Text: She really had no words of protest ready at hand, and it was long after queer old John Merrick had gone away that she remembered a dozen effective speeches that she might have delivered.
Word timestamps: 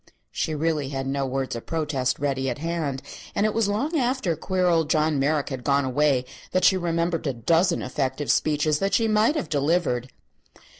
She 0.31 0.55
really 0.55 0.89
had 0.89 1.05
no 1.05 1.27
words 1.27 1.55
of 1.55 1.67
protest 1.67 2.17
ready 2.17 2.49
at 2.49 2.57
hand, 2.57 3.03
and 3.35 3.45
it 3.45 3.53
was 3.53 3.67
long 3.67 3.99
after 3.99 4.35
queer 4.35 4.65
old 4.65 4.89
John 4.89 5.19
Merrick 5.19 5.49
had 5.49 5.63
gone 5.63 5.85
away 5.85 6.25
that 6.53 6.63
she 6.65 6.75
remembered 6.75 7.27
a 7.27 7.33
dozen 7.33 7.83
effective 7.83 8.31
speeches 8.31 8.79
that 8.79 8.95
she 8.95 9.07
might 9.07 9.35
have 9.35 9.47
delivered. 9.47 10.11